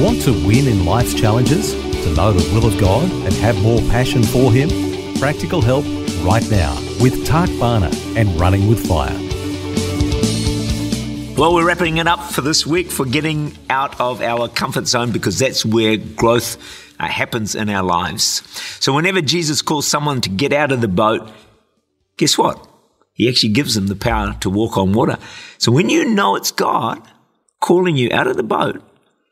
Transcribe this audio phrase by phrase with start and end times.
[0.00, 1.74] Want to win in life's challenges?
[1.74, 4.70] To know the will of God and have more passion for Him?
[5.18, 5.84] Practical help
[6.24, 9.14] right now with Tak Bhana and Running with Fire.
[11.36, 15.12] Well, we're wrapping it up for this week for getting out of our comfort zone
[15.12, 16.56] because that's where growth
[16.98, 18.42] uh, happens in our lives.
[18.82, 21.30] So, whenever Jesus calls someone to get out of the boat,
[22.16, 22.66] guess what?
[23.12, 25.18] He actually gives them the power to walk on water.
[25.58, 27.06] So, when you know it's God
[27.60, 28.82] calling you out of the boat,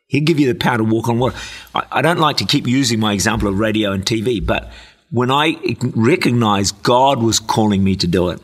[0.09, 1.37] He'll give you the power to walk on water.
[1.75, 4.71] I, I don't like to keep using my example of radio and TV, but
[5.11, 5.57] when I
[5.95, 8.41] recognized God was calling me to do it,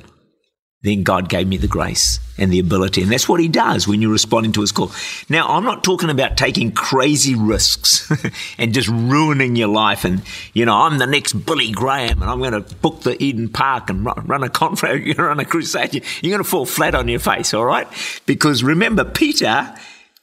[0.83, 3.01] then God gave me the grace and the ability.
[3.01, 4.93] And that's what He does when you're responding to His call.
[5.31, 8.13] Now, I'm not talking about taking crazy risks
[8.59, 10.05] and just ruining your life.
[10.05, 10.21] And,
[10.53, 13.89] you know, I'm the next Billy Graham and I'm going to book the Eden Park
[13.89, 15.95] and run a conference, run a crusade.
[15.95, 17.89] You're going to fall flat on your face, all right?
[18.27, 19.75] Because remember, Peter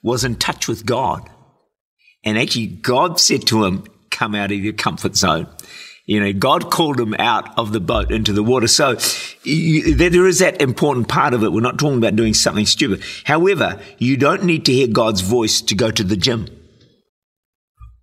[0.03, 1.27] was in touch with God.
[2.23, 5.47] And actually, God said to him, Come out of your comfort zone.
[6.05, 8.67] You know, God called him out of the boat into the water.
[8.67, 8.97] So
[9.43, 11.51] you, there is that important part of it.
[11.51, 13.03] We're not talking about doing something stupid.
[13.23, 16.47] However, you don't need to hear God's voice to go to the gym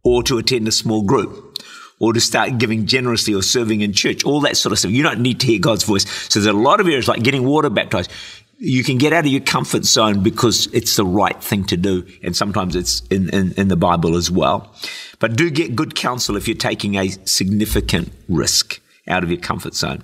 [0.04, 1.58] or to attend a small group
[2.00, 4.92] or to start giving generously or serving in church, all that sort of stuff.
[4.92, 6.08] You don't need to hear God's voice.
[6.32, 8.10] So there's a lot of areas like getting water baptized
[8.58, 12.04] you can get out of your comfort zone because it's the right thing to do.
[12.22, 14.74] And sometimes it's in, in, in, the Bible as well.
[15.20, 19.74] But do get good counsel if you're taking a significant risk out of your comfort
[19.74, 20.02] zone.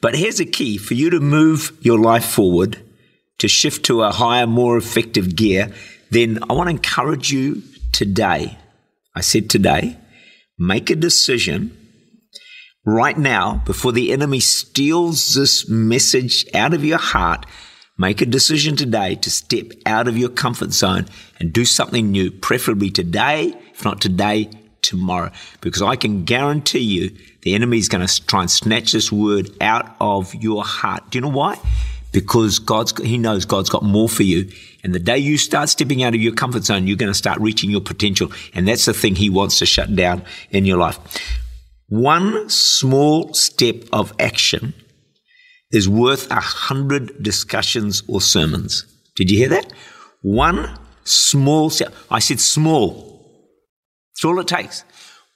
[0.00, 2.78] But here's a key for you to move your life forward,
[3.38, 5.72] to shift to a higher, more effective gear.
[6.10, 7.62] Then I want to encourage you
[7.92, 8.56] today.
[9.16, 9.96] I said today,
[10.58, 11.76] make a decision
[12.84, 17.46] right now, before the enemy steals this message out of your heart,
[17.98, 21.06] make a decision today to step out of your comfort zone
[21.38, 24.50] and do something new, preferably today, if not today,
[24.82, 25.30] tomorrow.
[25.60, 29.50] Because I can guarantee you the enemy is going to try and snatch this word
[29.60, 31.10] out of your heart.
[31.10, 31.58] Do you know why?
[32.12, 34.50] Because God's, he knows God's got more for you.
[34.82, 37.38] And the day you start stepping out of your comfort zone, you're going to start
[37.38, 38.32] reaching your potential.
[38.54, 40.98] And that's the thing he wants to shut down in your life.
[41.90, 44.74] One small step of action
[45.72, 48.86] is worth a hundred discussions or sermons.
[49.16, 49.72] Did you hear that?
[50.22, 51.92] One small step.
[52.08, 53.26] I said small.
[54.14, 54.84] That's all it takes.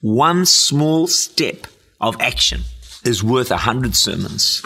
[0.01, 1.67] One small step
[2.01, 2.61] of action
[3.05, 4.65] is worth a hundred sermons.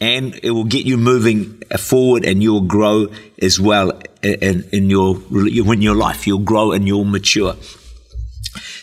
[0.00, 3.08] And it will get you moving forward and you'll grow
[3.40, 6.28] as well in, in your, in your life.
[6.28, 7.56] You'll grow and you'll mature.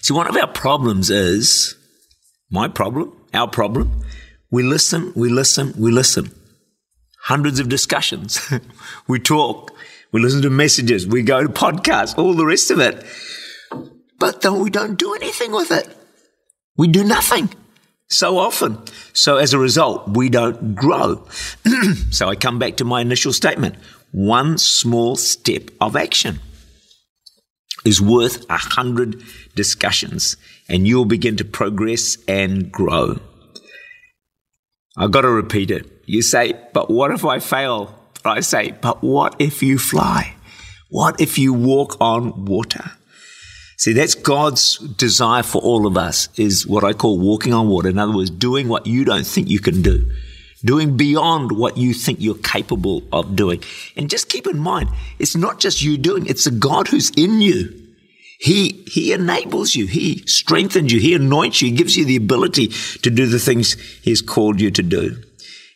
[0.02, 1.78] See, one of our problems is
[2.50, 4.04] my problem, our problem.
[4.52, 6.32] We listen, we listen, we listen.
[7.24, 8.42] Hundreds of discussions.
[9.08, 9.72] we talk,
[10.12, 13.06] we listen to messages, we go to podcasts, all the rest of it.
[14.18, 15.88] But then we don't do anything with it.
[16.76, 17.50] We do nothing
[18.08, 18.80] so often.
[19.14, 21.28] So as a result, we don't grow.
[22.12, 23.76] so I come back to my initial statement.
[24.12, 26.40] One small step of action
[27.86, 29.22] is worth a hundred
[29.56, 33.20] discussions and you'll begin to progress and grow.
[34.98, 36.04] I've got to repeat it.
[36.06, 37.96] You say, but what if I fail?
[38.26, 40.36] I say, but what if you fly?
[40.90, 42.92] What if you walk on water?
[43.78, 47.88] See, that's God's desire for all of us is what I call walking on water.
[47.88, 50.12] In other words, doing what you don't think you can do,
[50.60, 53.64] doing beyond what you think you're capable of doing.
[53.96, 57.42] And just keep in mind, it's not just you doing, it's the God who's in
[57.42, 57.80] you
[58.40, 59.86] he, he enables you.
[59.86, 61.00] He strengthens you.
[61.02, 61.70] He anoints you.
[61.70, 62.68] He gives you the ability
[63.02, 65.22] to do the things He's called you to do.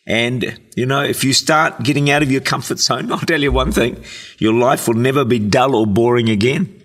[0.06, 3.52] And, you know, if you start getting out of your comfort zone, I'll tell you
[3.52, 4.02] one thing,
[4.38, 6.83] your life will never be dull or boring again.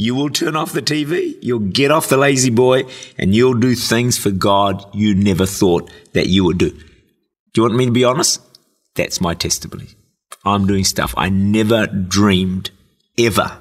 [0.00, 2.84] You will turn off the TV, you'll get off the lazy boy,
[3.18, 6.70] and you'll do things for God you never thought that you would do.
[6.70, 6.78] Do
[7.56, 8.40] you want me to be honest?
[8.94, 9.88] That's my testimony.
[10.42, 12.70] I'm doing stuff I never dreamed
[13.18, 13.58] ever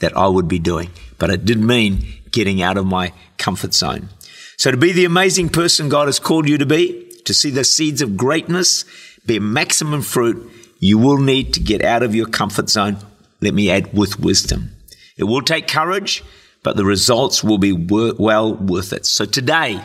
[0.00, 0.88] that I would be doing.
[1.18, 4.08] But it did mean getting out of my comfort zone.
[4.56, 7.62] So to be the amazing person God has called you to be, to see the
[7.62, 8.86] seeds of greatness
[9.26, 12.96] bear maximum fruit, you will need to get out of your comfort zone.
[13.42, 14.70] Let me add with wisdom.
[15.16, 16.24] It will take courage,
[16.62, 19.06] but the results will be wor- well worth it.
[19.06, 19.80] So today,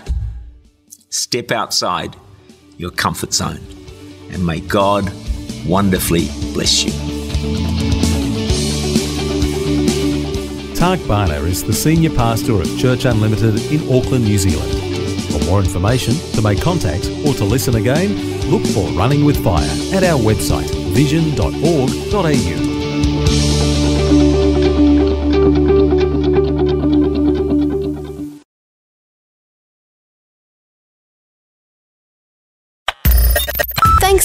[1.09, 2.15] step outside
[2.77, 3.59] your comfort zone
[4.31, 5.11] and may God
[5.67, 6.91] wonderfully bless you.
[10.75, 14.71] Tak Bhana is the senior pastor of Church Unlimited in Auckland, New Zealand.
[15.31, 18.15] For more information, to make contact, or to listen again,
[18.49, 22.68] look for Running with Fire at our website vision.org.au.